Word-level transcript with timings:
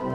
Reunidos 0.00 0.08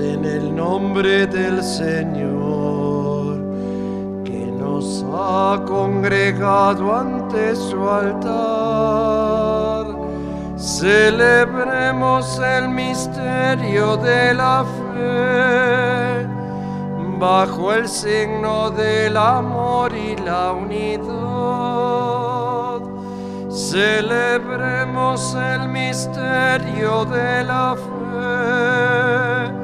en 0.00 0.24
el 0.24 0.56
nombre 0.56 1.28
del 1.28 1.62
Señor, 1.62 3.36
que 4.24 4.50
nos 4.58 5.04
ha 5.12 5.62
congregado 5.64 6.96
ante 6.96 7.54
su 7.54 7.88
altar, 7.88 9.86
celebremos 10.56 12.40
el 12.40 12.70
misterio 12.70 13.96
de 13.98 14.34
la 14.34 14.64
fe 14.64 15.53
bajo 17.24 17.72
el 17.72 17.88
signo 17.88 18.70
del 18.70 19.16
amor 19.16 19.96
y 19.96 20.14
la 20.16 20.52
unidad. 20.52 21.04
Celebremos 23.50 25.34
el 25.34 25.68
misterio 25.70 27.06
de 27.06 27.44
la 27.44 27.76
fe 27.84 29.54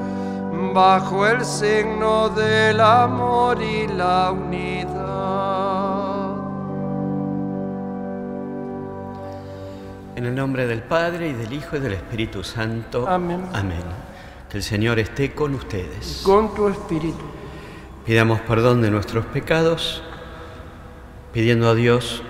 bajo 0.73 1.27
el 1.27 1.45
signo 1.45 2.31
del 2.31 2.81
amor 2.81 3.63
y 3.63 3.87
la 3.89 4.31
unidad. 4.31 4.81
En 10.17 10.25
el 10.25 10.35
nombre 10.35 10.67
del 10.67 10.83
Padre 10.83 11.29
y 11.29 11.35
del 11.35 11.53
Hijo 11.53 11.77
y 11.77 11.81
del 11.81 11.93
Espíritu 11.93 12.43
Santo. 12.43 13.07
Amén. 13.07 13.47
Amén. 13.53 13.85
Que 14.49 14.57
el 14.57 14.63
Señor 14.63 14.99
esté 14.99 15.35
con 15.35 15.55
ustedes. 15.55 16.23
Con 16.25 16.55
tu 16.55 16.67
espíritu. 16.69 17.40
Pidamos 18.11 18.41
perdón 18.41 18.83
de 18.83 18.91
nuestros 18.91 19.25
pecados, 19.27 20.03
pidiendo 21.33 21.69
a 21.69 21.77
Dios 21.77 22.25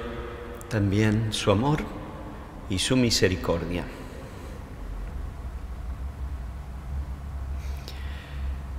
también 0.69 1.33
su 1.33 1.51
amor 1.51 1.79
y 2.69 2.81
su 2.81 2.99
misericordia. 2.99 3.85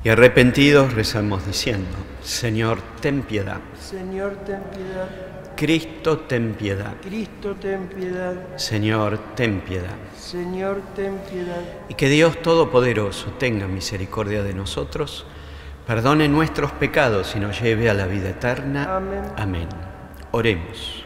Y 0.03 0.09
arrepentidos 0.09 0.93
rezamos 0.93 1.43
diciendo, 1.47 1.89
Señor, 2.21 2.77
ten 3.01 3.23
piedad. 3.23 3.61
Señor, 3.79 4.35
ten 4.45 4.61
piedad. 4.65 5.09
Cristo, 5.55 6.19
ten 6.19 6.53
piedad. 6.53 6.93
Cristo, 7.01 7.55
ten 7.55 7.87
piedad. 7.87 8.35
Señor, 8.57 9.17
ten 9.35 9.61
piedad. 9.61 9.97
Señor, 10.15 10.83
ten 10.95 11.17
piedad. 11.27 11.63
Y 11.89 11.95
que 11.95 12.09
Dios 12.09 12.39
Todopoderoso 12.43 13.31
tenga 13.39 13.65
misericordia 13.65 14.43
de 14.43 14.53
nosotros, 14.53 15.25
perdone 15.91 16.29
nuestros 16.29 16.71
pecados 16.71 17.35
y 17.35 17.39
nos 17.41 17.59
lleve 17.59 17.89
a 17.89 17.93
la 17.93 18.07
vida 18.07 18.29
eterna. 18.29 18.95
Amén. 18.95 19.23
Amén. 19.35 19.67
Oremos. 20.31 21.03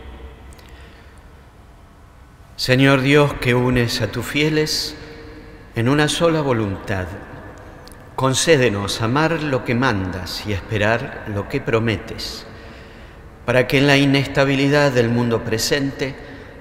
Señor 2.56 3.02
Dios, 3.02 3.34
que 3.34 3.56
unes 3.56 4.04
a 4.04 4.12
tus 4.12 4.24
fieles 4.24 4.96
en 5.76 5.90
una 5.90 6.08
sola 6.08 6.42
voluntad, 6.42 7.08
concédenos 8.16 9.02
amar 9.02 9.42
lo 9.42 9.66
que 9.66 9.74
mandas 9.74 10.46
y 10.46 10.54
esperar 10.54 11.24
lo 11.34 11.50
que 11.50 11.62
prometes, 11.62 12.46
para 13.44 13.66
que 13.66 13.80
en 13.80 13.88
la 13.88 13.98
inestabilidad 13.98 14.92
del 14.92 15.10
mundo 15.10 15.44
presente 15.44 16.14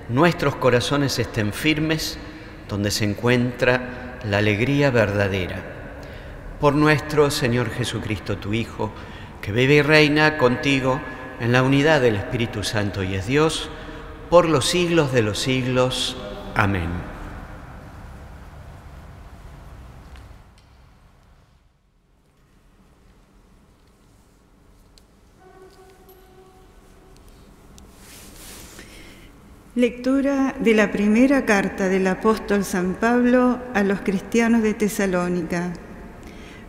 nuestros 0.09 0.56
corazones 0.56 1.19
estén 1.19 1.53
firmes 1.53 2.16
donde 2.70 2.91
se 2.91 3.05
encuentra 3.05 4.19
la 4.25 4.38
alegría 4.38 4.91
verdadera. 4.91 5.73
Por 6.60 6.74
nuestro 6.74 7.30
Señor 7.30 7.70
Jesucristo, 7.70 8.38
tu 8.38 8.55
Hijo, 8.55 8.92
que 9.42 9.52
vive 9.52 9.74
y 9.74 9.83
reina 9.83 10.38
contigo 10.38 11.00
en 11.41 11.52
la 11.52 11.62
unidad 11.62 12.00
del 12.00 12.16
Espíritu 12.16 12.62
Santo 12.62 13.02
y 13.02 13.14
es 13.14 13.27
Dios, 13.27 13.69
por 14.30 14.48
los 14.48 14.64
siglos 14.64 15.12
de 15.12 15.22
los 15.22 15.38
siglos. 15.38 16.16
Amén. 16.54 16.88
Lectura 29.75 30.54
de 30.60 30.72
la 30.72 30.93
primera 30.93 31.44
carta 31.44 31.88
del 31.88 32.06
apóstol 32.06 32.64
San 32.64 32.94
Pablo 32.94 33.59
a 33.75 33.82
los 33.82 34.03
cristianos 34.03 34.62
de 34.62 34.72
Tesalónica. 34.72 35.72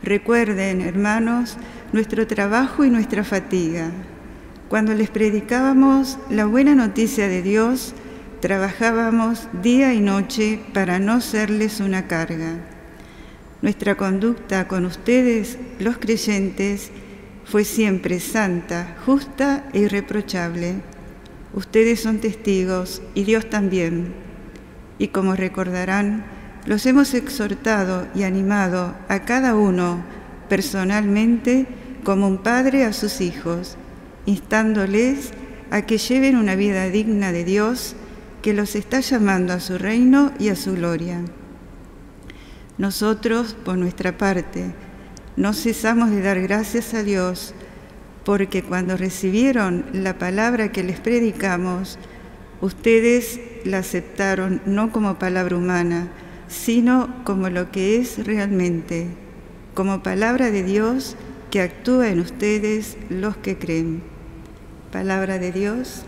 Recuerden, 0.03 0.81
hermanos, 0.81 1.57
nuestro 1.93 2.27
trabajo 2.27 2.85
y 2.85 2.89
nuestra 2.89 3.23
fatiga. 3.23 3.91
Cuando 4.69 4.93
les 4.93 5.09
predicábamos 5.09 6.17
la 6.29 6.45
buena 6.45 6.75
noticia 6.75 7.27
de 7.27 7.41
Dios, 7.41 7.93
trabajábamos 8.41 9.47
día 9.63 9.93
y 9.93 10.01
noche 10.01 10.59
para 10.73 10.99
no 10.99 11.21
serles 11.21 11.79
una 11.79 12.07
carga. 12.07 12.59
Nuestra 13.61 13.95
conducta 13.95 14.67
con 14.67 14.85
ustedes, 14.85 15.57
los 15.79 15.97
creyentes, 15.97 16.91
fue 17.45 17.63
siempre 17.63 18.19
santa, 18.19 18.95
justa 19.05 19.65
e 19.73 19.79
irreprochable. 19.79 20.75
Ustedes 21.53 22.01
son 22.01 22.19
testigos 22.19 23.01
y 23.13 23.23
Dios 23.23 23.49
también. 23.49 24.13
Y 24.99 25.07
como 25.09 25.35
recordarán, 25.35 26.25
los 26.65 26.85
hemos 26.85 27.13
exhortado 27.13 28.07
y 28.15 28.23
animado 28.23 28.95
a 29.07 29.19
cada 29.19 29.55
uno 29.55 30.03
personalmente 30.49 31.67
como 32.03 32.27
un 32.27 32.39
padre 32.39 32.85
a 32.85 32.93
sus 32.93 33.21
hijos, 33.21 33.77
instándoles 34.25 35.31
a 35.71 35.83
que 35.83 35.97
lleven 35.97 36.35
una 36.35 36.55
vida 36.55 36.85
digna 36.89 37.31
de 37.31 37.43
Dios 37.43 37.95
que 38.41 38.53
los 38.53 38.75
está 38.75 38.99
llamando 38.99 39.53
a 39.53 39.59
su 39.59 39.77
reino 39.77 40.31
y 40.39 40.49
a 40.49 40.55
su 40.55 40.73
gloria. 40.73 41.21
Nosotros, 42.77 43.55
por 43.65 43.77
nuestra 43.77 44.17
parte, 44.17 44.73
no 45.35 45.53
cesamos 45.53 46.11
de 46.11 46.21
dar 46.21 46.41
gracias 46.41 46.93
a 46.93 47.03
Dios 47.03 47.53
porque 48.23 48.63
cuando 48.63 48.97
recibieron 48.97 49.85
la 49.93 50.17
palabra 50.17 50.71
que 50.71 50.83
les 50.83 50.99
predicamos, 50.99 51.99
ustedes 52.61 53.39
la 53.63 53.79
aceptaron 53.79 54.61
no 54.65 54.91
como 54.91 55.19
palabra 55.19 55.57
humana, 55.57 56.07
sino 56.47 57.23
como 57.23 57.49
lo 57.49 57.71
que 57.71 57.97
es 57.97 58.25
realmente, 58.25 59.07
como 59.73 60.03
palabra 60.03 60.51
de 60.51 60.63
Dios 60.63 61.15
que 61.51 61.61
actúa 61.61 62.09
en 62.09 62.19
ustedes 62.19 62.97
los 63.09 63.37
que 63.37 63.57
creen. 63.57 64.03
Palabra 64.91 65.39
de 65.39 65.51
Dios. 65.51 66.03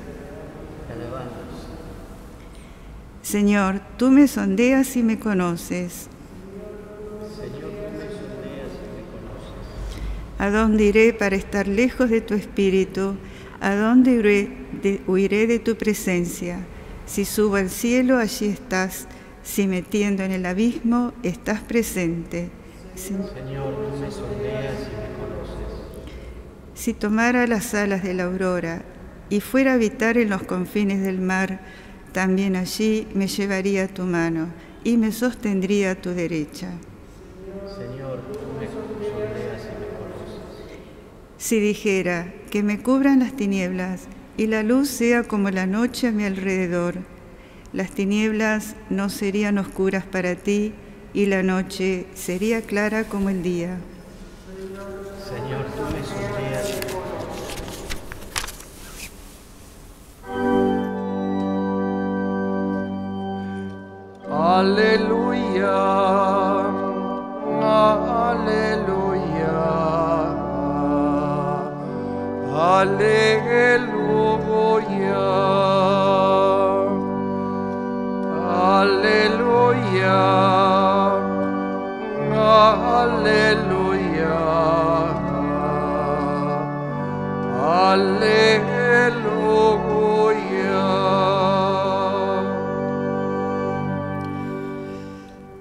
Señor, 3.21 3.81
tú 3.97 4.09
me 4.09 4.27
sondeas 4.27 4.95
y 4.95 5.03
me 5.03 5.19
conoces. 5.19 6.07
¿A 10.39 10.49
dónde 10.49 10.85
iré 10.85 11.13
para 11.13 11.35
estar 11.35 11.67
lejos 11.67 12.09
de 12.09 12.21
tu 12.21 12.35
espíritu? 12.35 13.15
¿A 13.59 13.75
dónde 13.75 14.11
iré 14.11 14.51
de, 14.83 15.01
huiré 15.07 15.47
de 15.47 15.59
tu 15.59 15.75
presencia? 15.75 16.59
Si 17.07 17.25
subo 17.25 17.55
al 17.55 17.69
cielo, 17.69 18.17
allí 18.17 18.45
estás. 18.45 19.07
Si 19.47 19.65
metiendo 19.65 20.23
en 20.23 20.31
el 20.31 20.45
abismo, 20.45 21.13
estás 21.23 21.61
presente. 21.61 22.49
Señor, 22.95 23.31
tú 23.31 23.97
me 23.97 24.11
sondeas 24.11 24.75
y 24.75 24.91
me 24.91 25.07
conoces. 25.15 25.73
Si 26.75 26.93
tomara 26.93 27.47
las 27.47 27.73
alas 27.73 28.03
de 28.03 28.13
la 28.13 28.25
aurora 28.25 28.81
y 29.29 29.39
fuera 29.39 29.71
a 29.71 29.75
habitar 29.75 30.17
en 30.17 30.29
los 30.29 30.43
confines 30.43 31.01
del 31.01 31.21
mar, 31.21 31.61
también 32.11 32.57
allí 32.57 33.07
me 33.13 33.27
llevaría 33.27 33.87
tu 33.87 34.03
mano 34.03 34.49
y 34.83 34.97
me 34.97 35.13
sostendría 35.13 35.91
a 35.91 35.95
tu 35.95 36.09
derecha. 36.09 36.71
Señor, 37.77 38.19
tú 38.33 38.39
me 38.59 38.67
sondeas 38.67 39.61
y 39.63 39.79
me 39.79 39.87
conoces. 39.97 40.41
Si 41.37 41.61
dijera 41.61 42.33
que 42.51 42.63
me 42.63 42.79
cubran 42.83 43.19
las 43.19 43.33
tinieblas 43.33 44.07
y 44.35 44.47
la 44.47 44.61
luz 44.61 44.89
sea 44.89 45.23
como 45.23 45.49
la 45.51 45.65
noche 45.65 46.09
a 46.09 46.11
mi 46.11 46.25
alrededor, 46.25 46.95
las 47.73 47.91
tinieblas 47.91 48.75
no 48.89 49.09
serían 49.09 49.57
oscuras 49.57 50.03
para 50.05 50.35
ti 50.35 50.73
y 51.13 51.25
la 51.25 51.43
noche 51.43 52.07
sería 52.13 52.61
clara 52.61 53.03
como 53.05 53.29
el 53.29 53.43
día. 53.43 53.77
Señor, 55.27 55.65
tú 55.75 55.81
me. 55.91 55.97
Aleluya, 64.59 65.69
aleluya, 67.61 68.77
aleluya, 72.53 73.96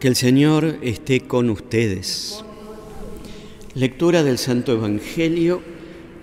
Que 0.07 0.11
el 0.11 0.15
Señor 0.15 0.79
esté 0.83 1.23
con 1.23 1.51
ustedes. 1.51 2.45
Lectura 3.75 4.23
del 4.23 4.39
Santo 4.39 4.71
Evangelio 4.71 5.61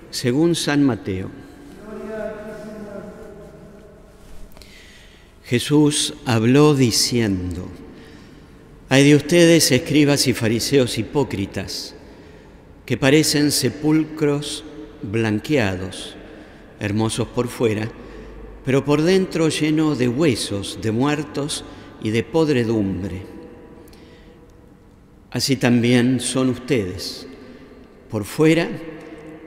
según 0.09 0.56
San 0.56 0.85
Mateo. 0.85 1.30
Jesús 5.44 6.13
habló 6.24 6.75
diciendo, 6.75 7.68
hay 8.88 9.03
de 9.03 9.18
ustedes, 9.18 9.69
escribas 9.74 10.27
y 10.27 10.33
fariseos 10.33 10.97
hipócritas, 10.97 11.94
que 12.85 12.95
parecen 12.95 13.51
sepulcros 13.51 14.63
blanqueados, 15.01 16.15
hermosos 16.80 17.27
por 17.27 17.50
fuera, 17.50 17.91
pero 18.63 18.85
por 18.85 19.01
dentro 19.01 19.50
lleno 19.50 19.94
de 19.97 20.07
huesos, 20.07 20.80
de 20.81 20.94
muertos 20.94 21.65
y 22.01 22.12
de 22.12 22.24
podredumbre. 22.24 23.32
Así 25.33 25.56
también 25.56 26.19
son 26.19 26.50
ustedes. 26.50 27.25
Por 28.09 28.24
fuera 28.24 28.69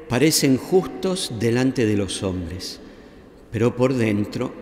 parecen 0.08 0.56
justos 0.56 1.32
delante 1.38 1.86
de 1.86 1.96
los 1.96 2.24
hombres, 2.24 2.80
pero 3.52 3.76
por 3.76 3.94
dentro 3.94 4.52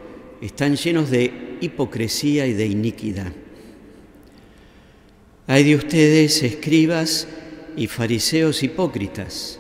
están 0.43 0.77
llenos 0.77 1.11
de 1.11 1.57
hipocresía 1.63 2.47
y 2.47 2.53
de 2.53 2.67
iniquidad. 2.67 3.33
Hay 5.47 5.65
de 5.65 5.77
ustedes, 5.77 6.43
escribas 6.43 7.27
y 7.75 7.87
fariseos 7.87 8.63
hipócritas, 8.63 9.59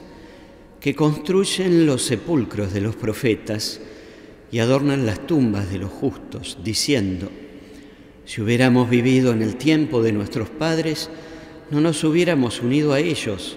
que 0.81 0.95
construyen 0.95 1.87
los 1.87 2.03
sepulcros 2.03 2.75
de 2.75 2.83
los 2.83 2.95
profetas 2.95 3.81
y 4.53 4.59
adornan 4.59 5.07
las 5.07 5.27
tumbas 5.27 5.71
de 5.71 5.79
los 5.79 5.91
justos, 5.91 6.59
diciendo, 6.63 7.31
si 8.27 8.43
hubiéramos 8.43 8.91
vivido 8.91 9.33
en 9.33 9.41
el 9.41 9.57
tiempo 9.57 10.03
de 10.03 10.13
nuestros 10.13 10.51
padres, 10.51 11.09
no 11.71 11.81
nos 11.81 12.05
hubiéramos 12.05 12.61
unido 12.61 12.93
a 12.93 13.01
ellos 13.01 13.57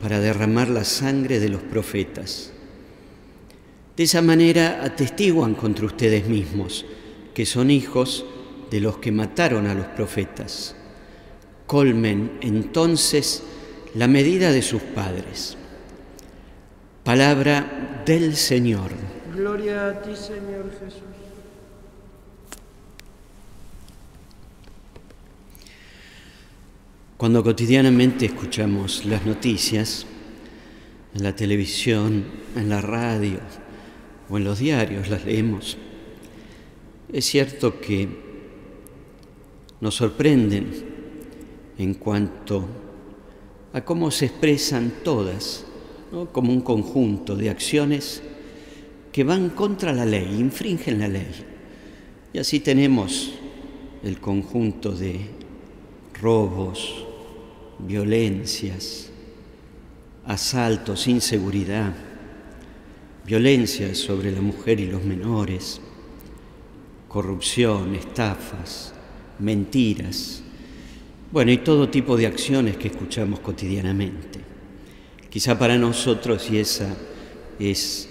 para 0.00 0.20
derramar 0.20 0.68
la 0.68 0.84
sangre 0.84 1.38
de 1.38 1.48
los 1.48 1.62
profetas. 1.62 2.52
De 3.96 4.04
esa 4.04 4.22
manera 4.22 4.80
atestiguan 4.82 5.54
contra 5.54 5.86
ustedes 5.86 6.26
mismos 6.26 6.84
que 7.34 7.46
son 7.46 7.70
hijos 7.70 8.24
de 8.70 8.80
los 8.80 8.98
que 8.98 9.12
mataron 9.12 9.66
a 9.66 9.74
los 9.74 9.86
profetas. 9.86 10.74
Colmen 11.66 12.38
entonces 12.40 13.42
la 13.94 14.08
medida 14.08 14.50
de 14.50 14.62
sus 14.62 14.82
padres. 14.82 15.56
Palabra 17.04 18.02
del 18.06 18.36
Señor. 18.36 18.90
Gloria 19.34 19.88
a 19.88 20.02
ti, 20.02 20.14
Señor 20.14 20.70
Jesús. 20.78 21.21
Cuando 27.22 27.44
cotidianamente 27.44 28.26
escuchamos 28.26 29.04
las 29.04 29.24
noticias, 29.24 30.04
en 31.14 31.22
la 31.22 31.36
televisión, 31.36 32.24
en 32.56 32.68
la 32.68 32.80
radio 32.80 33.38
o 34.28 34.38
en 34.38 34.42
los 34.42 34.58
diarios 34.58 35.08
las 35.08 35.24
leemos, 35.24 35.76
es 37.12 37.24
cierto 37.24 37.80
que 37.80 38.08
nos 39.80 39.94
sorprenden 39.94 40.66
en 41.78 41.94
cuanto 41.94 42.64
a 43.72 43.84
cómo 43.84 44.10
se 44.10 44.26
expresan 44.26 44.92
todas, 45.04 45.64
como 46.32 46.52
un 46.52 46.62
conjunto 46.62 47.36
de 47.36 47.50
acciones 47.50 48.20
que 49.12 49.22
van 49.22 49.50
contra 49.50 49.92
la 49.92 50.04
ley, 50.04 50.26
infringen 50.40 50.98
la 50.98 51.06
ley. 51.06 51.30
Y 52.32 52.38
así 52.38 52.58
tenemos 52.58 53.30
el 54.02 54.18
conjunto 54.18 54.90
de 54.90 55.20
robos, 56.20 57.11
violencias, 57.86 59.10
asaltos, 60.24 61.08
inseguridad, 61.08 61.92
violencia 63.26 63.94
sobre 63.94 64.30
la 64.30 64.40
mujer 64.40 64.80
y 64.80 64.86
los 64.86 65.04
menores, 65.04 65.80
corrupción, 67.08 67.94
estafas, 67.94 68.94
mentiras, 69.38 70.42
bueno, 71.30 71.50
y 71.50 71.58
todo 71.58 71.88
tipo 71.88 72.16
de 72.16 72.26
acciones 72.26 72.76
que 72.76 72.88
escuchamos 72.88 73.40
cotidianamente. 73.40 74.40
Quizá 75.30 75.58
para 75.58 75.78
nosotros, 75.78 76.50
y 76.50 76.58
esa 76.58 76.94
es 77.58 78.08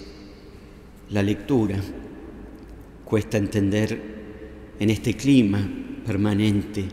la 1.10 1.22
lectura, 1.22 1.80
cuesta 3.04 3.38
entender 3.38 4.00
en 4.80 4.90
este 4.90 5.14
clima 5.14 5.68
permanente 6.04 6.84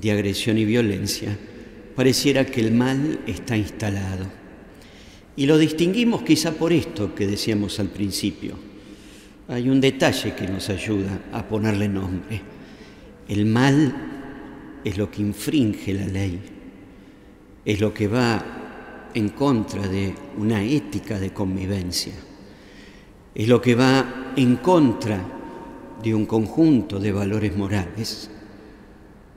de 0.00 0.10
agresión 0.10 0.58
y 0.58 0.66
violencia, 0.66 1.38
pareciera 1.96 2.44
que 2.44 2.60
el 2.60 2.72
mal 2.72 3.20
está 3.26 3.56
instalado. 3.56 4.26
Y 5.34 5.46
lo 5.46 5.58
distinguimos 5.58 6.22
quizá 6.22 6.52
por 6.52 6.72
esto 6.72 7.14
que 7.14 7.26
decíamos 7.26 7.80
al 7.80 7.88
principio. 7.88 8.54
Hay 9.48 9.68
un 9.68 9.80
detalle 9.80 10.34
que 10.34 10.46
nos 10.46 10.68
ayuda 10.68 11.22
a 11.32 11.42
ponerle 11.48 11.88
nombre. 11.88 12.40
El 13.28 13.46
mal 13.46 14.80
es 14.84 14.98
lo 14.98 15.10
que 15.10 15.22
infringe 15.22 15.94
la 15.94 16.06
ley, 16.06 16.40
es 17.64 17.80
lo 17.80 17.92
que 17.92 18.08
va 18.08 19.10
en 19.14 19.30
contra 19.30 19.88
de 19.88 20.14
una 20.36 20.62
ética 20.62 21.18
de 21.18 21.32
convivencia, 21.32 22.12
es 23.34 23.48
lo 23.48 23.60
que 23.60 23.74
va 23.74 24.32
en 24.36 24.56
contra 24.56 25.18
de 26.02 26.14
un 26.14 26.26
conjunto 26.26 27.00
de 27.00 27.12
valores 27.12 27.56
morales. 27.56 28.30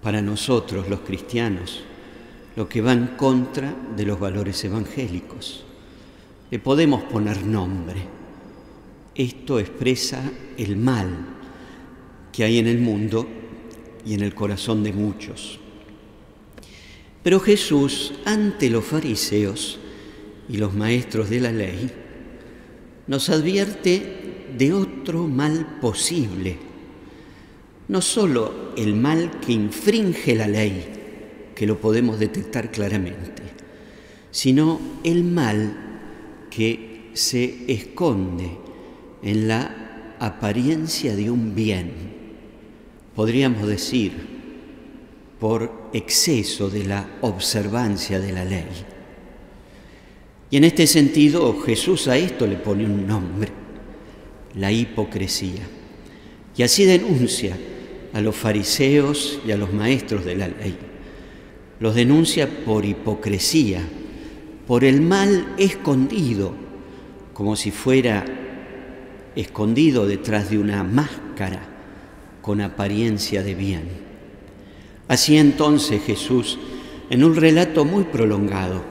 Para 0.01 0.21
nosotros 0.21 0.87
los 0.87 1.01
cristianos, 1.01 1.83
lo 2.59 2.67
que 2.67 2.81
va 2.81 2.91
en 2.91 3.15
contra 3.15 3.73
de 3.95 4.03
los 4.03 4.19
valores 4.19 4.61
evangélicos. 4.65 5.63
Le 6.51 6.59
podemos 6.59 7.03
poner 7.03 7.45
nombre. 7.45 8.01
Esto 9.15 9.61
expresa 9.61 10.29
el 10.57 10.75
mal 10.75 11.07
que 12.33 12.43
hay 12.43 12.57
en 12.57 12.67
el 12.67 12.79
mundo 12.79 13.25
y 14.05 14.13
en 14.13 14.23
el 14.23 14.35
corazón 14.35 14.83
de 14.83 14.91
muchos. 14.91 15.57
Pero 17.23 17.39
Jesús, 17.39 18.11
ante 18.25 18.69
los 18.69 18.83
fariseos 18.83 19.79
y 20.49 20.57
los 20.57 20.73
maestros 20.73 21.29
de 21.29 21.39
la 21.39 21.53
ley, 21.53 21.89
nos 23.07 23.29
advierte 23.29 24.47
de 24.57 24.73
otro 24.73 25.27
mal 25.27 25.77
posible, 25.79 26.57
no 27.87 28.01
solo 28.01 28.73
el 28.75 28.95
mal 28.95 29.39
que 29.39 29.53
infringe 29.53 30.35
la 30.35 30.49
ley, 30.49 30.98
que 31.59 31.67
lo 31.67 31.81
podemos 31.81 32.17
detectar 32.17 32.71
claramente, 32.71 33.43
sino 34.31 34.79
el 35.03 35.25
mal 35.25 36.47
que 36.49 37.09
se 37.11 37.65
esconde 37.67 38.49
en 39.21 39.49
la 39.49 40.15
apariencia 40.19 41.17
de 41.17 41.29
un 41.29 41.53
bien, 41.55 41.91
podríamos 43.13 43.67
decir, 43.67 44.13
por 45.37 45.89
exceso 45.91 46.69
de 46.69 46.85
la 46.85 47.17
observancia 47.19 48.21
de 48.21 48.31
la 48.31 48.45
ley. 48.45 48.69
Y 50.49 50.55
en 50.55 50.63
este 50.63 50.87
sentido 50.87 51.59
Jesús 51.59 52.07
a 52.07 52.15
esto 52.15 52.47
le 52.47 52.55
pone 52.55 52.85
un 52.85 53.05
nombre, 53.05 53.49
la 54.55 54.71
hipocresía. 54.71 55.67
Y 56.55 56.63
así 56.63 56.85
denuncia 56.85 57.57
a 58.13 58.21
los 58.21 58.37
fariseos 58.37 59.41
y 59.45 59.51
a 59.51 59.57
los 59.57 59.73
maestros 59.73 60.23
de 60.23 60.37
la 60.37 60.47
ley 60.47 60.88
los 61.79 61.95
denuncia 61.95 62.65
por 62.65 62.85
hipocresía, 62.85 63.81
por 64.67 64.83
el 64.83 65.01
mal 65.01 65.55
escondido, 65.57 66.53
como 67.33 67.55
si 67.55 67.71
fuera 67.71 68.25
escondido 69.35 70.05
detrás 70.05 70.49
de 70.49 70.59
una 70.59 70.83
máscara 70.83 71.61
con 72.41 72.61
apariencia 72.61 73.43
de 73.43 73.55
bien. 73.55 73.83
Así 75.07 75.37
entonces 75.37 76.03
Jesús, 76.03 76.59
en 77.09 77.23
un 77.23 77.35
relato 77.35 77.85
muy 77.85 78.03
prolongado, 78.03 78.83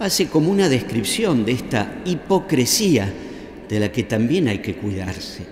hace 0.00 0.26
como 0.28 0.50
una 0.50 0.68
descripción 0.68 1.44
de 1.44 1.52
esta 1.52 2.02
hipocresía 2.04 3.12
de 3.68 3.80
la 3.80 3.92
que 3.92 4.02
también 4.02 4.48
hay 4.48 4.58
que 4.58 4.74
cuidarse. 4.74 5.46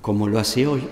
Como 0.00 0.26
lo 0.26 0.38
hace 0.38 0.66
hoy, 0.66 0.82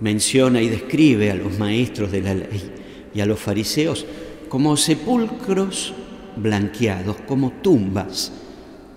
menciona 0.00 0.60
y 0.60 0.68
describe 0.68 1.30
a 1.30 1.34
los 1.36 1.58
maestros 1.58 2.10
de 2.10 2.20
la 2.20 2.34
ley 2.34 2.85
y 3.16 3.20
a 3.22 3.26
los 3.26 3.40
fariseos 3.40 4.04
como 4.50 4.76
sepulcros 4.76 5.94
blanqueados, 6.36 7.16
como 7.26 7.50
tumbas 7.62 8.30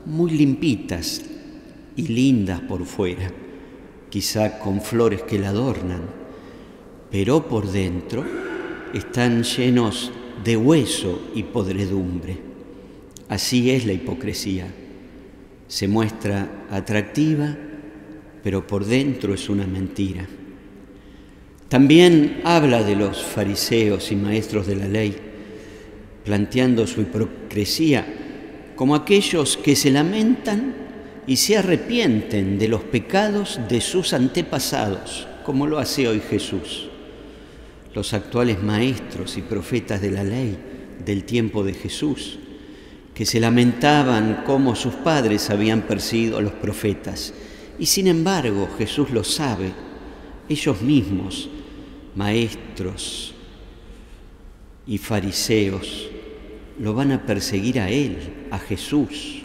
muy 0.06 0.32
limpitas 0.32 1.22
y 1.96 2.08
lindas 2.08 2.60
por 2.60 2.86
fuera, 2.86 3.32
quizá 4.10 4.60
con 4.60 4.82
flores 4.82 5.22
que 5.22 5.40
la 5.40 5.50
adornan, 5.50 6.02
pero 7.10 7.48
por 7.48 7.72
dentro 7.72 8.26
están 8.94 9.44
llenos 9.44 10.12
de 10.44 10.58
hueso 10.58 11.30
y 11.34 11.44
podredumbre. 11.44 12.38
Así 13.30 13.72
es 13.72 13.86
la 13.86 13.94
hipocresía. 13.94 14.68
Se 15.68 15.88
muestra 15.88 16.66
atractiva, 16.70 17.56
pero 18.44 18.68
por 18.68 18.84
dentro 18.84 19.34
es 19.34 19.48
una 19.50 19.66
mentira. 19.66 20.28
También 21.70 22.42
habla 22.44 22.84
de 22.84 22.96
los 22.96 23.24
fariseos 23.24 24.12
y 24.12 24.16
maestros 24.16 24.66
de 24.66 24.76
la 24.76 24.88
ley, 24.88 25.16
planteando 26.26 26.88
su 26.88 27.02
hipocresía 27.02 28.06
como 28.76 28.96
aquellos 28.96 29.56
que 29.58 29.76
se 29.76 29.92
lamentan 29.92 30.74
y 31.28 31.36
se 31.36 31.58
arrepienten 31.58 32.58
de 32.58 32.70
los 32.70 32.82
pecados 32.82 33.60
de 33.70 33.82
sus 33.82 34.14
antepasados, 34.14 35.28
como 35.44 35.68
lo 35.68 35.78
hace 35.78 36.08
hoy 36.08 36.22
Jesús. 36.22 36.90
Los 37.94 38.14
actuales 38.14 38.64
maestros 38.64 39.38
y 39.38 39.42
profetas 39.44 40.02
de 40.02 40.12
la 40.12 40.24
ley 40.24 40.58
del 41.06 41.24
tiempo 41.24 41.64
de 41.64 41.74
Jesús, 41.74 42.40
que 43.14 43.28
se 43.28 43.40
lamentaban 43.40 44.44
cómo 44.44 44.76
sus 44.76 44.96
padres 44.96 45.50
habían 45.52 45.84
perseguido 45.84 46.40
a 46.40 46.42
los 46.42 46.54
profetas. 46.54 47.34
Y 47.78 47.86
sin 47.86 48.08
embargo 48.08 48.70
Jesús 48.78 49.12
lo 49.12 49.24
sabe, 49.24 49.72
ellos 50.48 50.82
mismos, 50.82 51.50
maestros 52.20 53.34
y 54.86 54.98
fariseos, 54.98 56.10
lo 56.78 56.94
van 56.94 57.14
a 57.14 57.26
perseguir 57.26 57.80
a 57.80 57.90
Él, 57.90 58.18
a 58.52 58.60
Jesús. 58.60 59.44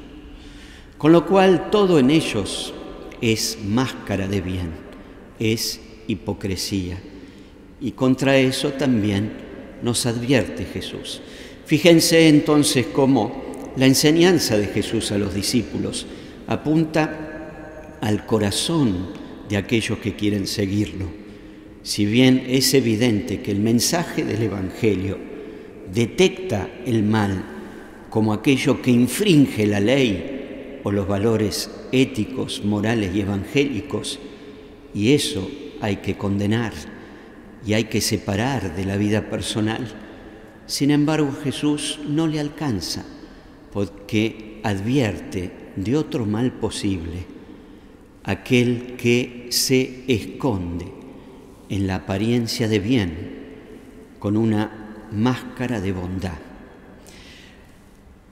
Con 0.98 1.12
lo 1.12 1.24
cual 1.24 1.70
todo 1.70 2.00
en 2.00 2.10
ellos 2.10 2.74
es 3.20 3.58
máscara 3.64 4.26
de 4.26 4.40
bien, 4.40 4.72
es 5.38 5.80
hipocresía. 6.08 6.98
Y 7.80 7.92
contra 7.92 8.38
eso 8.38 8.70
también 8.70 9.32
nos 9.80 10.04
advierte 10.06 10.64
Jesús. 10.64 11.22
Fíjense 11.66 12.28
entonces 12.28 12.86
cómo 12.86 13.70
la 13.76 13.86
enseñanza 13.86 14.58
de 14.58 14.66
Jesús 14.66 15.12
a 15.12 15.18
los 15.18 15.32
discípulos 15.32 16.06
apunta 16.48 17.98
al 18.00 18.26
corazón 18.26 19.10
de 19.48 19.58
aquellos 19.58 19.98
que 19.98 20.16
quieren 20.16 20.48
seguirlo. 20.48 21.23
Si 21.84 22.06
bien 22.06 22.46
es 22.48 22.72
evidente 22.72 23.42
que 23.42 23.50
el 23.50 23.60
mensaje 23.60 24.24
del 24.24 24.42
Evangelio 24.42 25.18
detecta 25.92 26.70
el 26.86 27.02
mal 27.02 27.44
como 28.08 28.32
aquello 28.32 28.80
que 28.80 28.90
infringe 28.90 29.66
la 29.66 29.80
ley 29.80 30.80
o 30.82 30.90
los 30.90 31.06
valores 31.06 31.70
éticos, 31.92 32.64
morales 32.64 33.14
y 33.14 33.20
evangélicos, 33.20 34.18
y 34.94 35.12
eso 35.12 35.46
hay 35.82 35.96
que 35.96 36.16
condenar 36.16 36.72
y 37.66 37.74
hay 37.74 37.84
que 37.84 38.00
separar 38.00 38.74
de 38.74 38.86
la 38.86 38.96
vida 38.96 39.28
personal. 39.28 39.86
Sin 40.64 40.90
embargo, 40.90 41.36
Jesús 41.44 42.00
no 42.08 42.26
le 42.26 42.40
alcanza 42.40 43.04
porque 43.74 44.58
advierte 44.62 45.50
de 45.76 45.98
otro 45.98 46.24
mal 46.24 46.50
posible, 46.50 47.26
aquel 48.24 48.96
que 48.96 49.48
se 49.50 50.04
esconde 50.08 51.03
en 51.68 51.86
la 51.86 51.96
apariencia 51.96 52.68
de 52.68 52.78
bien 52.78 53.44
con 54.18 54.36
una 54.36 55.06
máscara 55.12 55.80
de 55.80 55.92
bondad. 55.92 56.38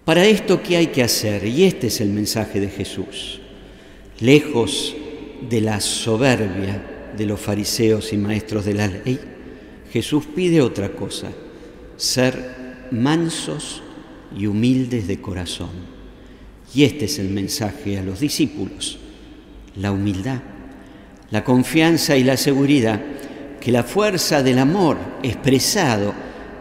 Para 0.05 0.25
esto, 0.25 0.63
¿qué 0.63 0.77
hay 0.77 0.89
que 0.89 1.03
hacer? 1.03 1.45
Y 1.47 1.65
este 1.65 1.87
es 1.87 2.01
el 2.01 2.09
mensaje 2.09 2.61
de 2.61 2.69
Jesús. 2.69 3.41
Lejos 4.21 4.97
de 5.49 5.61
la 5.61 5.81
soberbia 5.81 7.13
de 7.17 7.27
los 7.27 7.41
fariseos 7.41 8.13
y 8.13 8.17
maestros 8.17 8.65
de 8.65 8.75
la 8.75 8.89
ley, 8.89 9.19
Jesús 9.93 10.25
pide 10.35 10.61
otra 10.61 10.93
cosa, 10.93 11.31
ser 11.97 12.89
mansos 12.91 13.83
y 14.37 14.47
humildes 14.47 15.07
de 15.07 15.21
corazón. 15.21 15.71
Y 16.75 16.85
este 16.85 17.05
es 17.05 17.19
el 17.19 17.29
mensaje 17.29 17.99
a 17.99 18.03
los 18.03 18.21
discípulos, 18.21 18.99
la 19.77 19.93
humildad, 19.93 20.41
la 21.31 21.45
confianza 21.45 22.17
y 22.17 22.25
la 22.25 22.37
seguridad 22.37 23.01
que 23.63 23.71
la 23.71 23.85
fuerza 23.85 24.43
del 24.43 24.59
amor 24.59 24.99
expresado 25.23 26.13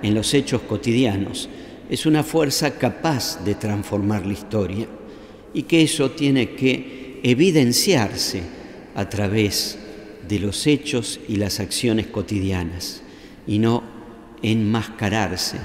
en 0.03 0.13
los 0.13 0.35
hechos 0.35 0.61
cotidianos 0.61 1.49
es 1.89 2.05
una 2.05 2.21
fuerza 2.21 2.77
capaz 2.77 3.43
de 3.43 3.55
transformar 3.55 4.23
la 4.23 4.33
historia 4.33 4.87
y 5.51 5.63
que 5.63 5.81
eso 5.81 6.11
tiene 6.11 6.51
que 6.51 7.19
evidenciarse 7.23 8.43
a 8.93 9.09
través 9.09 9.79
de 10.27 10.37
los 10.37 10.67
hechos 10.67 11.19
y 11.27 11.37
las 11.37 11.59
acciones 11.59 12.05
cotidianas 12.05 13.01
y 13.47 13.57
no 13.57 13.81
enmascararse 14.43 15.57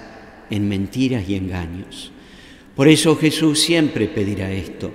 en 0.49 0.67
mentiras 0.67 1.29
y 1.29 1.35
engaños. 1.35 2.13
Por 2.75 2.89
eso 2.89 3.15
Jesús 3.15 3.61
siempre 3.61 4.09
pedirá 4.09 4.51
esto, 4.51 4.91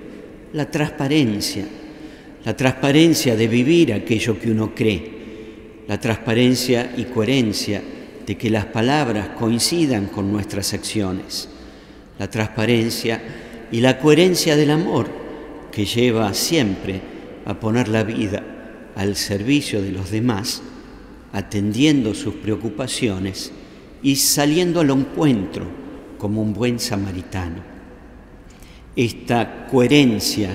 la 0.54 0.68
transparencia, 0.68 1.68
la 2.44 2.56
transparencia 2.56 3.36
de 3.36 3.46
vivir 3.46 3.92
aquello 3.92 4.40
que 4.40 4.50
uno 4.50 4.74
cree, 4.74 5.21
la 5.88 5.98
transparencia 5.98 6.92
y 6.96 7.04
coherencia 7.04 7.82
de 8.26 8.36
que 8.36 8.50
las 8.50 8.66
palabras 8.66 9.30
coincidan 9.38 10.06
con 10.06 10.30
nuestras 10.30 10.72
acciones, 10.74 11.48
la 12.18 12.30
transparencia 12.30 13.20
y 13.70 13.80
la 13.80 13.98
coherencia 13.98 14.56
del 14.56 14.70
amor 14.70 15.08
que 15.72 15.84
lleva 15.84 16.32
siempre 16.34 17.00
a 17.44 17.54
poner 17.58 17.88
la 17.88 18.04
vida 18.04 18.42
al 18.94 19.16
servicio 19.16 19.82
de 19.82 19.90
los 19.90 20.10
demás, 20.10 20.62
atendiendo 21.32 22.14
sus 22.14 22.34
preocupaciones 22.34 23.52
y 24.02 24.16
saliendo 24.16 24.80
al 24.80 24.90
encuentro 24.90 25.66
como 26.18 26.42
un 26.42 26.52
buen 26.52 26.78
samaritano. 26.78 27.62
Esta 28.94 29.66
coherencia, 29.66 30.50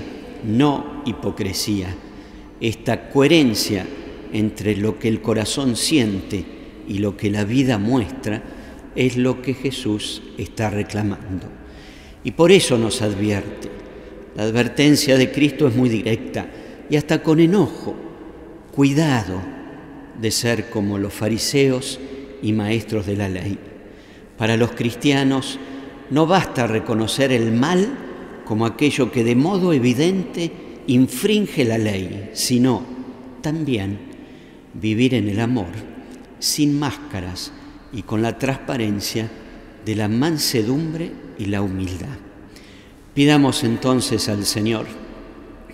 no 0.46 1.02
hipocresía, 1.06 1.94
esta 2.62 3.10
coherencia 3.10 3.86
entre 4.34 4.76
lo 4.76 5.00
que 5.00 5.08
el 5.08 5.22
corazón 5.22 5.76
siente 5.76 6.44
y 6.88 7.00
lo 7.00 7.18
que 7.18 7.30
la 7.30 7.44
vida 7.44 7.78
muestra 7.78 8.44
es 8.96 9.18
lo 9.18 9.42
que 9.42 9.54
Jesús 9.54 10.24
está 10.38 10.70
reclamando. 10.70 11.48
Y 12.24 12.32
por 12.32 12.52
eso 12.52 12.78
nos 12.78 13.02
advierte. 13.02 13.70
La 14.36 14.44
advertencia 14.44 15.18
de 15.18 15.32
Cristo 15.32 15.68
es 15.68 15.76
muy 15.76 15.90
directa 15.90 16.48
y 16.90 16.96
hasta 16.96 17.22
con 17.22 17.40
enojo. 17.40 17.96
Cuidado 18.72 19.42
de 20.20 20.32
ser 20.32 20.70
como 20.70 20.98
los 20.98 21.14
fariseos 21.14 22.00
y 22.42 22.54
maestros 22.54 23.06
de 23.06 23.16
la 23.16 23.30
ley. 23.30 23.58
Para 24.38 24.58
los 24.58 24.72
cristianos 24.72 25.60
no 26.10 26.26
basta 26.26 26.68
reconocer 26.68 27.32
el 27.32 27.52
mal 27.52 27.88
como 28.46 28.66
aquello 28.66 29.12
que 29.12 29.24
de 29.24 29.36
modo 29.36 29.74
evidente 29.74 30.52
infringe 30.88 31.66
la 31.66 31.78
ley, 31.78 32.30
sino 32.34 32.82
también 33.42 34.07
vivir 34.80 35.14
en 35.14 35.28
el 35.28 35.40
amor 35.40 35.68
sin 36.40 36.78
máscaras 36.78 37.52
y 37.92 38.04
con 38.04 38.22
la 38.22 38.38
transparencia 38.38 39.30
de 39.86 39.96
la 39.96 40.08
mansedumbre 40.08 41.12
y 41.38 41.46
la 41.46 41.62
humildad. 41.62 42.18
Pidamos 43.14 43.64
entonces 43.64 44.30
al 44.30 44.46
Señor 44.46 44.86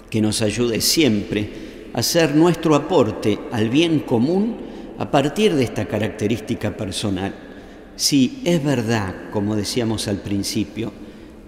que 0.10 0.22
nos 0.22 0.42
ayude 0.42 0.80
siempre 0.80 1.90
a 1.94 2.00
hacer 2.00 2.36
nuestro 2.36 2.76
aporte 2.76 3.40
al 3.52 3.70
bien 3.70 4.00
común 4.00 4.58
a 4.98 5.10
partir 5.10 5.54
de 5.54 5.64
esta 5.64 5.86
característica 5.86 6.78
personal. 6.78 7.34
Si 7.96 8.42
es 8.46 8.64
verdad, 8.64 9.30
como 9.32 9.56
decíamos 9.56 10.08
al 10.08 10.22
principio, 10.22 10.94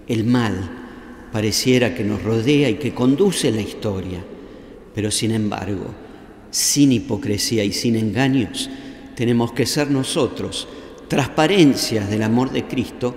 el 0.08 0.24
mal 0.24 1.28
pareciera 1.32 1.94
que 1.94 2.04
nos 2.04 2.22
rodea 2.22 2.68
y 2.68 2.74
que 2.74 2.94
conduce 2.94 3.50
la 3.50 3.60
historia, 3.60 4.22
pero 4.94 5.10
sin 5.10 5.32
embargo, 5.32 6.05
sin 6.56 6.90
hipocresía 6.90 7.64
y 7.64 7.72
sin 7.74 7.96
engaños, 7.96 8.70
tenemos 9.14 9.52
que 9.52 9.66
ser 9.66 9.90
nosotros 9.90 10.66
transparencias 11.06 12.08
del 12.08 12.22
amor 12.22 12.50
de 12.50 12.64
Cristo 12.64 13.14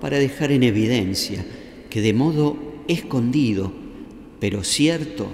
para 0.00 0.18
dejar 0.18 0.50
en 0.50 0.64
evidencia 0.64 1.46
que 1.88 2.00
de 2.00 2.12
modo 2.12 2.56
escondido, 2.88 3.72
pero 4.40 4.64
cierto, 4.64 5.28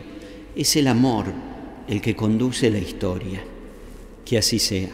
es 0.55 0.77
el 0.77 0.87
amor 0.87 1.33
el 1.89 2.03
que 2.03 2.15
conduce 2.15 2.71
la 2.71 2.79
historia. 2.79 3.43
Que 4.27 4.37
así 4.37 4.59
sea. 4.59 4.91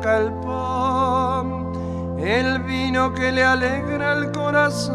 Pan 0.00 1.64
el 2.18 2.60
vino 2.60 3.12
que 3.12 3.30
le 3.32 3.44
alegra 3.44 4.14
el 4.14 4.32
corazón, 4.32 4.94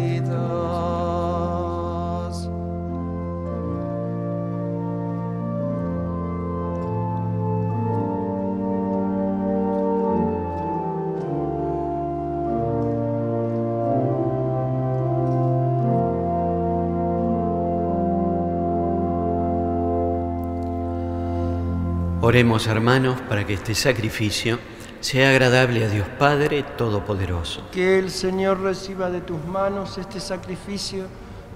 Oremos 22.25 22.67
hermanos 22.67 23.19
para 23.27 23.45
que 23.45 23.53
este 23.53 23.75
sacrificio 23.75 24.57
sea 25.01 25.31
agradable 25.31 25.83
a 25.83 25.89
Dios 25.89 26.07
Padre 26.17 26.63
Todopoderoso. 26.77 27.67
Que 27.69 27.99
el 27.99 28.09
Señor 28.11 28.61
reciba 28.61 29.09
de 29.09 29.19
tus 29.19 29.43
manos 29.43 29.97
este 29.97 30.21
sacrificio 30.21 31.07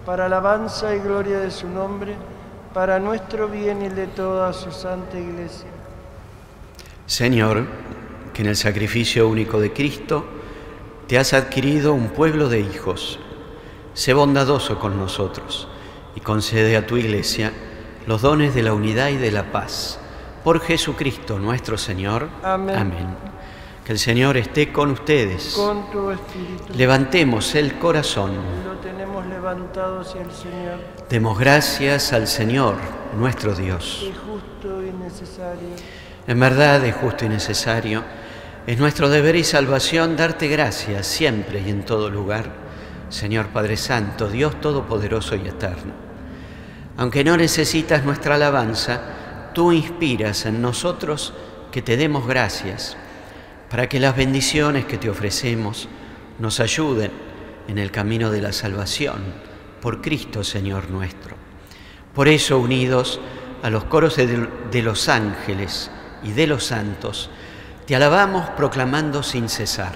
para 0.06 0.26
alabanza 0.26 0.94
y 0.94 1.00
gloria 1.00 1.40
de 1.40 1.52
su 1.52 1.70
nombre, 1.70 2.16
para 2.74 3.00
nuestro 3.00 3.48
bien 3.48 3.82
y 3.82 3.86
el 3.86 3.96
de 3.96 4.08
toda 4.08 4.52
su 4.52 4.74
santa 4.74 5.18
iglesia. 5.18 5.70
Señor, 7.06 7.66
que 8.34 8.42
en 8.42 8.50
el 8.50 8.58
sacrificio 8.58 9.30
único 9.30 9.62
de 9.62 9.72
Cristo 9.72 10.26
te 11.08 11.18
has 11.18 11.32
adquirido 11.32 11.94
un 11.94 12.10
pueblo 12.10 12.50
de 12.50 12.60
hijos. 12.60 13.20
Sé 13.94 14.14
bondadoso 14.14 14.80
con 14.80 14.98
nosotros 14.98 15.70
y 16.14 16.20
concede 16.20 16.76
a 16.76 16.86
tu 16.86 16.98
iglesia 16.98 17.54
los 18.06 18.22
dones 18.22 18.54
de 18.54 18.64
la 18.64 18.74
unidad 18.74 19.08
y 19.08 19.16
de 19.16 19.32
la 19.32 19.54
paz 19.54 20.02
por 20.48 20.62
Jesucristo 20.62 21.40
nuestro 21.40 21.78
Señor. 21.78 22.30
Amén. 22.42 23.18
Que 23.84 23.92
el 23.92 24.00
Señor 24.00 24.38
esté 24.38 24.72
con 24.72 24.92
ustedes. 24.92 25.54
Con 25.54 25.92
tu 25.92 26.10
espíritu. 26.10 26.74
Levantemos 26.74 27.54
el 27.54 27.78
corazón. 27.78 28.32
Lo 28.66 28.78
tenemos 28.78 29.26
levantado 29.26 30.00
hacia 30.00 30.22
el 30.22 30.32
Señor. 30.32 30.80
Demos 31.10 31.38
gracias 31.38 32.14
al 32.14 32.28
Señor, 32.28 32.76
nuestro 33.18 33.56
Dios. 33.56 34.06
Es 34.10 34.18
justo 34.20 34.82
y 34.86 34.92
necesario. 34.94 35.68
En 36.26 36.40
verdad 36.40 36.86
es 36.86 36.96
justo 36.96 37.26
y 37.26 37.28
necesario. 37.28 38.06
Es 38.66 38.80
nuestro 38.80 39.10
deber 39.10 39.36
y 39.36 39.44
salvación 39.44 40.16
darte 40.16 40.48
gracias 40.48 41.08
siempre 41.08 41.60
y 41.60 41.70
en 41.70 41.84
todo 41.84 42.10
lugar, 42.10 42.46
Señor 43.10 43.48
Padre 43.48 43.76
Santo, 43.76 44.30
Dios 44.30 44.62
Todopoderoso 44.62 45.36
y 45.36 45.46
Eterno. 45.46 45.92
Aunque 46.96 47.26
no 47.26 47.36
necesitas 47.36 48.06
nuestra 48.06 48.36
alabanza, 48.36 49.17
tú 49.58 49.72
inspiras 49.72 50.46
en 50.46 50.62
nosotros 50.62 51.34
que 51.72 51.82
te 51.82 51.98
demos 51.98 52.28
gracias, 52.28 52.96
para 53.72 53.90
que 53.90 54.00
las 54.00 54.16
bendiciones 54.16 54.86
que 54.86 55.00
te 55.00 55.10
ofrecemos 55.10 55.90
nos 56.38 56.60
ayuden 56.60 57.12
en 57.68 57.80
el 57.80 57.90
camino 57.90 58.30
de 58.30 58.40
la 58.40 58.54
salvación 58.54 59.16
por 59.82 60.00
Cristo 60.00 60.44
Señor 60.44 60.92
nuestro. 60.92 61.36
Por 62.14 62.28
eso, 62.28 62.60
unidos 62.60 63.20
a 63.64 63.72
los 63.72 63.86
coros 63.86 64.16
de, 64.18 64.84
los 64.84 65.10
ángeles 65.10 65.90
y 66.22 66.34
de 66.34 66.46
los 66.46 66.64
santos, 66.64 67.32
te 67.88 67.96
alabamos 67.96 68.48
proclamando 68.52 69.24
sin 69.24 69.50
cesar. 69.50 69.96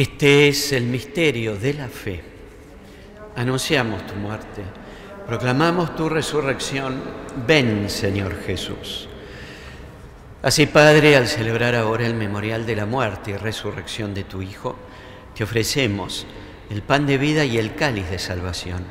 Este 0.00 0.48
es 0.48 0.72
el 0.72 0.84
misterio 0.84 1.56
de 1.56 1.74
la 1.74 1.86
fe. 1.86 2.22
Anunciamos 3.36 4.06
tu 4.06 4.14
muerte 4.14 4.62
Proclamamos 5.26 5.94
tu 5.94 6.08
resurrección. 6.08 7.02
Ven, 7.46 7.90
Señor 7.90 8.42
Jesús. 8.46 9.10
Así, 10.42 10.64
Padre, 10.64 11.16
al 11.16 11.28
celebrar 11.28 11.74
ahora 11.74 12.06
el 12.06 12.14
memorial 12.14 12.64
de 12.64 12.76
la 12.76 12.86
muerte 12.86 13.32
y 13.32 13.36
resurrección 13.36 14.14
de 14.14 14.24
tu 14.24 14.40
Hijo, 14.40 14.78
te 15.36 15.44
ofrecemos 15.44 16.26
el 16.70 16.80
pan 16.80 17.04
de 17.04 17.18
vida 17.18 17.44
y 17.44 17.58
el 17.58 17.74
cáliz 17.74 18.08
de 18.08 18.18
salvación. 18.18 18.82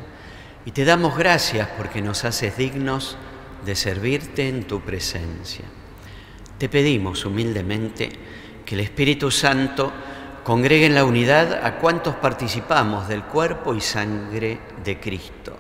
Y 0.64 0.72
te 0.72 0.86
damos 0.86 1.18
gracias 1.18 1.70
porque 1.76 2.04
nos 2.04 2.24
haces 2.24 2.56
dignos 2.56 3.18
de 3.66 3.76
servirte 3.76 4.48
en 4.48 4.66
tu 4.66 4.82
presencia. 4.82 5.66
Te 6.60 6.70
pedimos 6.70 7.26
humildemente 7.26 8.12
que 8.64 8.76
el 8.76 8.82
Espíritu 8.82 9.32
Santo 9.32 9.92
congregue 10.44 10.86
en 10.86 10.96
la 10.96 11.06
unidad 11.06 11.66
a 11.66 11.78
cuantos 11.78 12.16
participamos 12.16 13.08
del 13.08 13.24
cuerpo 13.24 13.76
y 13.76 13.82
sangre 13.82 14.60
de 14.84 15.00
Cristo 15.00 15.58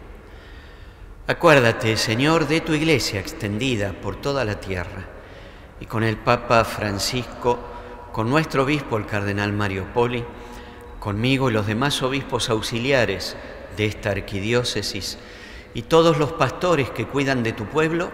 Acuérdate, 1.29 1.95
Señor, 1.95 2.47
de 2.47 2.59
tu 2.59 2.73
iglesia 2.73 3.19
extendida 3.19 3.93
por 3.93 4.15
toda 4.15 4.43
la 4.43 4.59
tierra 4.59 5.05
y 5.79 5.85
con 5.85 6.01
el 6.01 6.17
Papa 6.17 6.65
Francisco, 6.65 7.59
con 8.11 8.31
nuestro 8.31 8.63
obispo, 8.63 8.97
el 8.97 9.05
cardenal 9.05 9.53
Mario 9.53 9.85
Poli, 9.93 10.25
conmigo 10.99 11.47
y 11.47 11.53
los 11.53 11.67
demás 11.67 12.01
obispos 12.01 12.49
auxiliares 12.49 13.37
de 13.77 13.85
esta 13.85 14.09
arquidiócesis 14.09 15.19
y 15.75 15.83
todos 15.83 16.17
los 16.17 16.31
pastores 16.31 16.89
que 16.89 17.05
cuidan 17.05 17.43
de 17.43 17.53
tu 17.53 17.65
pueblo, 17.65 18.09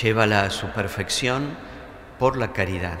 llévala 0.00 0.42
a 0.42 0.50
su 0.50 0.68
perfección 0.68 1.58
por 2.20 2.36
la 2.36 2.52
caridad. 2.52 3.00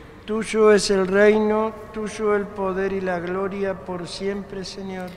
Tuyo 0.31 0.71
es 0.71 0.89
el 0.91 1.07
reino, 1.07 1.73
tuyo 1.91 2.37
el 2.37 2.47
poder 2.47 2.93
y 2.93 3.01
la 3.01 3.19
gloria 3.19 3.73
por 3.73 4.07
siempre, 4.07 4.63
Señor. 4.63 5.09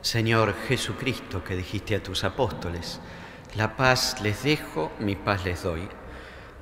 Señor 0.00 0.54
Jesucristo, 0.68 1.42
que 1.42 1.56
dijiste 1.56 1.96
a 1.96 2.02
tus 2.04 2.22
apóstoles, 2.22 3.00
la 3.56 3.74
paz 3.74 4.20
les 4.22 4.44
dejo, 4.44 4.92
mi 5.00 5.16
paz 5.16 5.44
les 5.44 5.64
doy. 5.64 5.88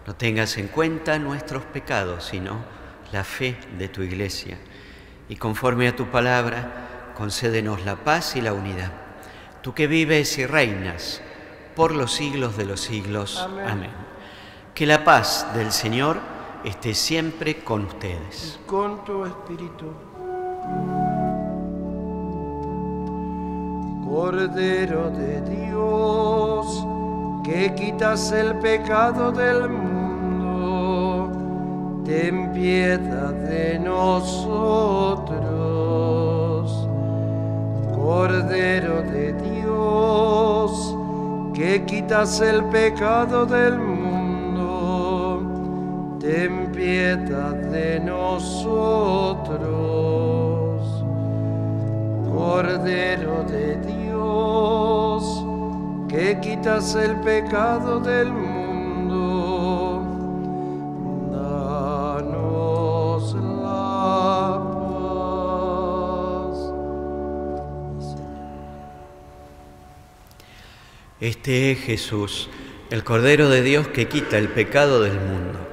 No 0.06 0.14
tengas 0.14 0.56
en 0.56 0.68
cuenta 0.68 1.18
nuestros 1.18 1.64
pecados, 1.64 2.24
sino 2.24 2.64
la 3.12 3.24
fe 3.24 3.58
de 3.76 3.88
tu 3.88 4.00
iglesia 4.00 4.56
y 5.28 5.36
conforme 5.36 5.86
a 5.86 5.94
tu 5.94 6.06
palabra, 6.06 7.12
concédenos 7.14 7.84
la 7.84 7.96
paz 7.96 8.36
y 8.36 8.40
la 8.40 8.54
unidad. 8.54 8.90
Tú 9.60 9.74
que 9.74 9.86
vives 9.86 10.38
y 10.38 10.46
reinas 10.46 11.20
por 11.76 11.94
los 11.94 12.14
siglos 12.14 12.56
de 12.56 12.64
los 12.64 12.80
siglos. 12.80 13.46
Amén. 13.66 13.90
Que 14.74 14.86
la 14.86 15.04
paz 15.04 15.46
del 15.54 15.72
Señor 15.72 16.31
esté 16.64 16.94
siempre 16.94 17.62
con 17.62 17.84
ustedes. 17.86 18.58
con 18.66 19.04
tu 19.04 19.24
espíritu. 19.24 19.86
Cordero 24.08 25.10
de 25.10 25.40
Dios, 25.42 26.86
que 27.44 27.74
quitas 27.74 28.30
el 28.32 28.58
pecado 28.58 29.32
del 29.32 29.68
mundo 29.68 29.92
ten 32.04 32.52
piedad 32.52 33.32
de 33.32 33.78
nosotros. 33.78 34.48
Cordero 37.94 39.02
de 39.02 39.32
Dios, 39.34 40.96
que 41.54 41.84
quitas 41.84 42.40
el 42.40 42.64
pecado 42.64 43.46
del 43.46 43.78
mundo, 43.78 43.91
ten 46.22 46.70
piedad 46.70 47.54
de 47.54 47.98
nosotros. 47.98 48.62
Cordero 52.32 53.42
de 53.42 53.76
Dios, 53.78 55.44
que 56.08 56.38
quitas 56.40 56.94
el 56.94 57.16
pecado 57.16 57.98
del 57.98 58.32
mundo, 58.32 58.52
Este 71.20 71.70
es 71.70 71.78
Jesús, 71.78 72.48
el 72.90 73.04
Cordero 73.04 73.48
de 73.48 73.62
Dios 73.62 73.86
que 73.86 74.08
quita 74.08 74.38
el 74.38 74.48
pecado 74.48 75.00
del 75.00 75.20
mundo. 75.20 75.71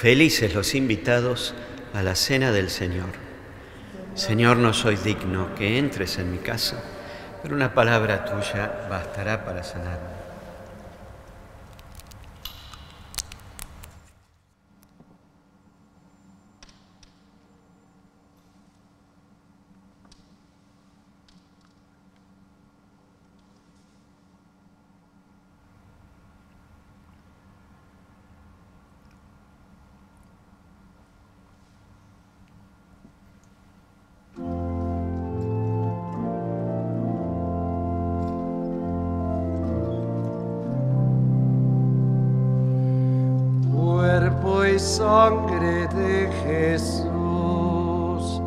Felices 0.00 0.54
los 0.54 0.76
invitados 0.76 1.54
a 1.92 2.04
la 2.04 2.14
cena 2.14 2.52
del 2.52 2.70
Señor. 2.70 3.08
Señor, 4.14 4.56
no 4.56 4.72
soy 4.72 4.94
digno 4.94 5.56
que 5.56 5.76
entres 5.76 6.18
en 6.18 6.30
mi 6.30 6.38
casa, 6.38 6.80
pero 7.42 7.56
una 7.56 7.74
palabra 7.74 8.24
tuya 8.24 8.86
bastará 8.88 9.44
para 9.44 9.64
sanarme. 9.64 10.27
Sangre 44.78 45.88
de 45.88 46.30
Jesús. 46.44 48.40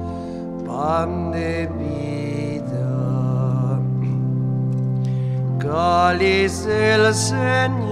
Pan 0.65 1.31
de 1.31 1.67
vida. 1.67 3.79
Cáliz 5.59 6.65
el 6.65 7.13
Señor 7.13 7.91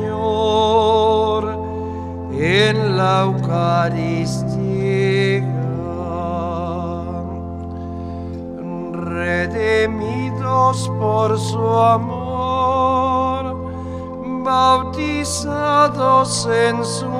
en 2.31 2.97
la 2.97 3.23
Eucaristía. 3.23 4.59
Redimidos 8.93 10.89
por 10.99 11.37
su 11.37 11.59
amor, 11.59 13.55
bautizados 14.43 16.47
en 16.47 16.85
su 16.85 17.18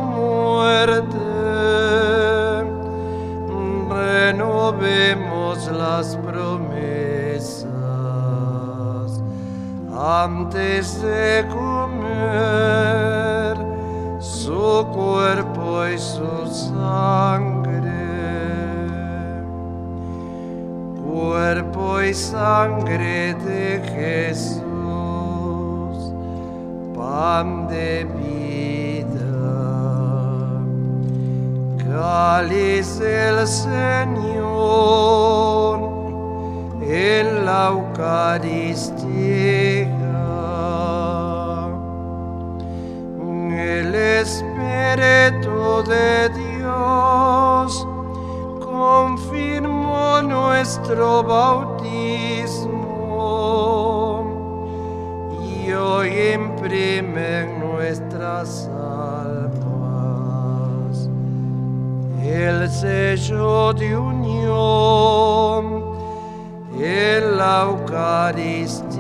muerte 0.59 1.17
renovemos 3.89 5.57
las 5.71 6.17
promesas 6.17 7.69
antes 9.97 11.01
de 11.01 11.45
comer 11.49 12.49
su 14.19 14.85
cuerpo 14.93 15.87
y 15.87 15.97
su 15.97 16.47
sangre. 16.47 17.89
Cuerpo 21.07 22.01
y 22.01 22.13
sangre 22.13 23.33
de 23.33 23.81
Jesús, 23.95 24.63
pan 26.93 27.67
de 27.69 28.05
vida 28.05 28.58
cáliz 31.99 33.01
el 33.01 33.45
Señor 33.45 33.79
en 36.81 37.45
la 37.45 37.67
Eucaristía. 37.75 39.09
El 43.51 43.89
Espíritu 43.95 45.83
de 45.93 46.29
Dios 46.41 47.69
confirmó 48.61 50.21
nuestro 50.21 51.21
bautismo 51.23 52.77
y 55.43 55.73
hoy 55.73 56.09
imprime 56.35 57.41
en 57.41 57.59
nuestras 57.59 58.69
el 62.39 62.69
sello 62.69 63.73
de 63.73 63.97
unión 63.97 65.83
en 66.79 67.37
la 67.37 67.63
Eucaristía. 67.69 68.97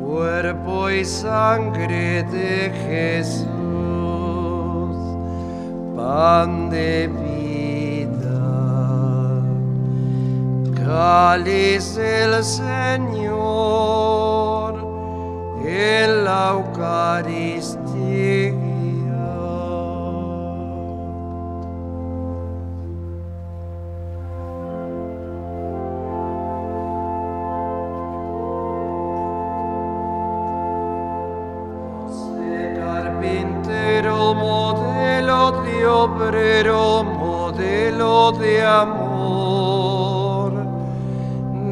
Cuerpo 0.00 0.90
y 0.90 1.04
sangre 1.04 2.22
de 2.24 2.72
Jesús, 2.86 3.46
pan 5.96 6.70
de 6.70 7.08
vida, 7.08 9.42
cáliz 10.84 11.96
el 11.98 12.44
Señor 12.44 13.08
en 15.64 16.24
la 16.24 16.52
Eucaristía. 16.52 18.67
De 38.38 38.64
amor, 38.64 40.52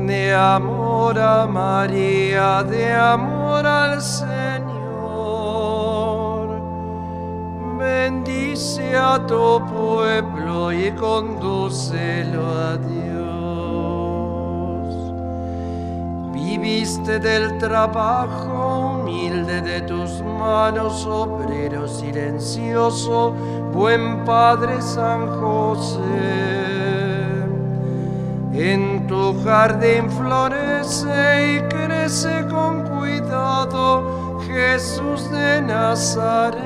de 0.06 0.34
amor 0.34 1.18
a 1.18 1.46
María, 1.46 2.62
de 2.64 2.92
amor 2.92 3.64
al 3.66 4.02
Señor. 4.02 4.26
Bendice 7.78 8.96
a 8.96 9.24
tu 9.26 9.64
pueblo 9.66 10.72
y 10.72 10.90
condúcelo 10.92 12.46
a 12.46 12.76
Dios. 12.76 13.06
Viviste 16.32 17.20
del 17.20 17.58
trabajo 17.58 18.98
humilde 19.00 19.60
de 19.60 19.82
tus 20.36 20.38
manos, 20.38 21.06
obrero 21.06 21.88
silencioso, 21.88 23.32
buen 23.72 24.24
Padre 24.24 24.80
San 24.82 25.28
José. 25.40 26.00
En 28.52 29.06
tu 29.06 29.42
jardín 29.44 30.10
florece 30.10 31.56
y 31.56 31.60
crece 31.68 32.46
con 32.48 32.82
cuidado 32.84 34.40
Jesús 34.46 35.30
de 35.30 35.62
Nazaret. 35.62 36.64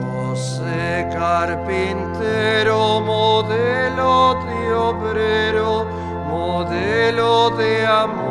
José 0.00 1.08
carpintero, 1.12 3.00
modelo 3.00 4.34
de 4.46 4.74
obrero, 4.74 5.86
modelo 6.30 7.50
de 7.50 7.86
amor, 7.86 8.21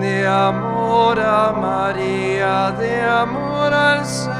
de 0.00 0.26
amor 0.26 1.20
a 1.20 1.52
María, 1.52 2.72
de 2.72 3.02
amor 3.02 3.72
al 3.72 4.06
Señor. 4.06 4.30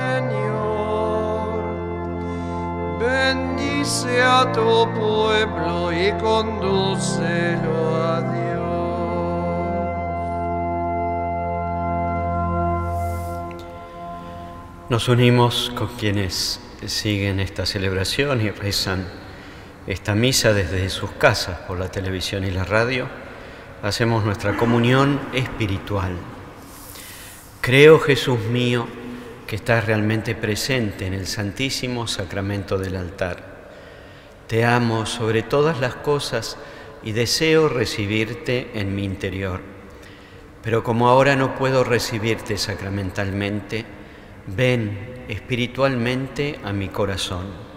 Bendice 2.99 4.23
a 4.23 4.51
tu 4.53 4.89
pueblo 4.95 5.93
y 5.93 6.13
condúcelo 6.19 7.97
a 8.03 8.23
Dios. 8.23 8.41
Nos 14.89 15.09
unimos 15.09 15.71
con 15.77 15.89
quienes 15.89 16.61
siguen 16.87 17.39
esta 17.41 17.67
celebración 17.67 18.41
y 18.41 18.51
rezan 18.51 19.07
esta 19.87 20.15
misa 20.15 20.53
desde 20.53 20.89
sus 20.89 21.11
casas 21.13 21.59
por 21.61 21.79
la 21.79 21.91
televisión 21.91 22.45
y 22.45 22.51
la 22.51 22.65
radio, 22.65 23.09
hacemos 23.83 24.25
nuestra 24.25 24.57
comunión 24.57 25.21
espiritual. 25.33 26.13
Creo, 27.61 27.99
Jesús 27.99 28.41
mío, 28.41 28.87
que 29.47 29.57
estás 29.57 29.87
realmente 29.87 30.35
presente 30.35 31.07
en 31.07 31.15
el 31.15 31.27
santísimo 31.27 32.07
sacramento 32.07 32.79
del 32.79 32.97
altar. 32.97 33.71
Te 34.47 34.65
amo 34.65 35.07
sobre 35.07 35.43
todas 35.43 35.81
las 35.81 35.95
cosas 35.95 36.57
y 37.03 37.13
deseo 37.13 37.69
recibirte 37.69 38.71
en 38.75 38.95
mi 38.95 39.05
interior. 39.05 39.61
Pero 40.63 40.83
como 40.83 41.09
ahora 41.09 41.37
no 41.37 41.55
puedo 41.57 41.85
recibirte 41.85 42.59
sacramentalmente, 42.59 43.85
ven 44.47 45.25
espiritualmente 45.29 46.59
a 46.65 46.73
mi 46.73 46.89
corazón 46.89 47.71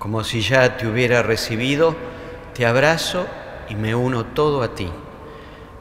como 0.00 0.24
si 0.24 0.40
ya 0.40 0.78
te 0.78 0.86
hubiera 0.86 1.22
recibido, 1.22 1.94
te 2.54 2.64
abrazo 2.64 3.26
y 3.68 3.74
me 3.74 3.94
uno 3.94 4.24
todo 4.24 4.62
a 4.62 4.74
ti. 4.74 4.90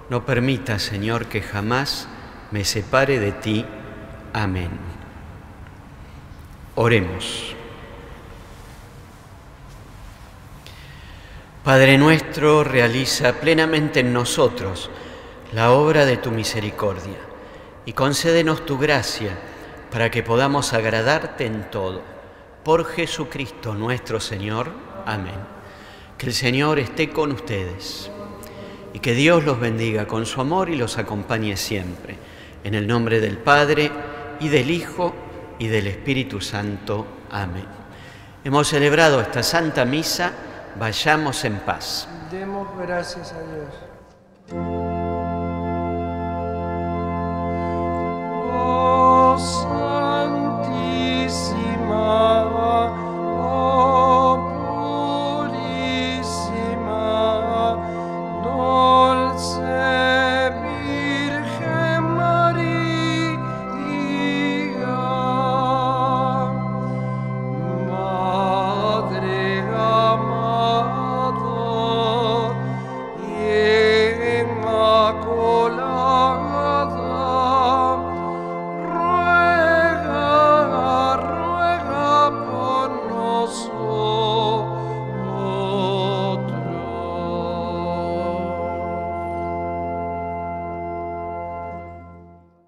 No 0.10 0.26
permitas, 0.26 0.82
Señor, 0.82 1.28
que 1.28 1.42
jamás 1.42 2.08
me 2.50 2.66
separe 2.66 3.20
de 3.20 3.32
ti. 3.32 3.66
Amén. 4.34 4.72
Oremos. 6.76 7.56
Padre 11.64 11.98
nuestro, 12.00 12.64
realiza 12.64 13.34
plenamente 13.34 14.00
en 14.00 14.12
nosotros 14.12 14.90
la 15.54 15.72
obra 15.72 16.06
de 16.06 16.18
tu 16.18 16.32
misericordia 16.32 17.18
y 17.86 17.94
concédenos 17.94 18.66
tu 18.66 18.80
gracia 18.80 19.38
para 19.92 20.10
que 20.10 20.24
podamos 20.24 20.74
agradarte 20.74 21.46
en 21.46 21.70
todo 21.70 22.02
por 22.64 22.86
Jesucristo 22.86 23.76
nuestro 23.76 24.20
Señor. 24.20 24.72
Amén. 25.06 25.40
Que 26.18 26.28
el 26.28 26.34
Señor 26.34 26.80
esté 26.80 27.12
con 27.12 27.32
ustedes 27.32 28.10
y 29.00 29.02
que 29.02 29.14
Dios 29.14 29.46
los 29.46 29.60
bendiga 29.60 30.06
con 30.06 30.26
su 30.26 30.42
amor 30.42 30.70
y 30.70 30.76
los 30.76 30.98
acompañe 30.98 31.56
siempre. 31.56 32.18
En 32.64 32.76
el 32.76 32.86
nombre 32.86 33.22
del 33.22 33.38
Padre 33.38 33.90
y 34.42 34.50
del 34.50 34.70
Hijo 34.70 35.14
y 35.58 35.68
del 35.68 35.88
Espíritu 35.88 36.42
Santo. 36.42 37.08
Amén. 37.32 37.66
Hemos 38.44 38.68
celebrado 38.68 39.22
esta 39.22 39.42
Santa 39.42 39.86
Misa, 39.86 40.34
vayamos 40.78 41.46
en 41.46 41.60
paz. 41.60 42.10
Demos 42.30 42.68
gracias 42.78 43.32
a 43.32 43.42
Dios. 43.42 43.89